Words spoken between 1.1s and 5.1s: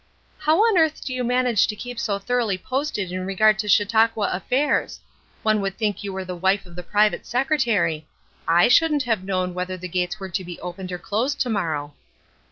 you manage to keep so thoroughly posted in regard to Chautauqua affairs?